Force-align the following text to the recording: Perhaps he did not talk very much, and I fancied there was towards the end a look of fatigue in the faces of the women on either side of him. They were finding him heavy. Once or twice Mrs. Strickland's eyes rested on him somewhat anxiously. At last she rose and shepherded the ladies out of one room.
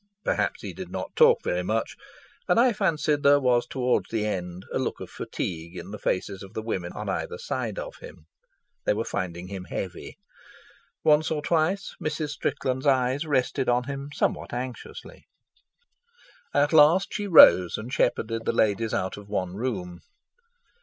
Perhaps 0.25 0.63
he 0.63 0.73
did 0.73 0.89
not 0.89 1.15
talk 1.15 1.43
very 1.43 1.61
much, 1.61 1.95
and 2.47 2.59
I 2.59 2.73
fancied 2.73 3.21
there 3.21 3.39
was 3.39 3.67
towards 3.67 4.09
the 4.09 4.25
end 4.25 4.65
a 4.73 4.79
look 4.79 4.99
of 4.99 5.11
fatigue 5.11 5.77
in 5.77 5.91
the 5.91 5.99
faces 5.99 6.41
of 6.41 6.55
the 6.55 6.61
women 6.63 6.91
on 6.93 7.07
either 7.07 7.37
side 7.37 7.77
of 7.77 7.97
him. 7.97 8.25
They 8.87 8.95
were 8.95 9.05
finding 9.05 9.49
him 9.49 9.65
heavy. 9.65 10.17
Once 11.03 11.29
or 11.29 11.43
twice 11.43 11.95
Mrs. 12.01 12.29
Strickland's 12.29 12.87
eyes 12.87 13.27
rested 13.27 13.69
on 13.69 13.83
him 13.83 14.09
somewhat 14.11 14.53
anxiously. 14.53 15.27
At 16.51 16.73
last 16.73 17.09
she 17.13 17.27
rose 17.27 17.77
and 17.77 17.93
shepherded 17.93 18.45
the 18.45 18.51
ladies 18.53 18.95
out 18.95 19.17
of 19.17 19.29
one 19.29 19.53
room. 19.53 19.99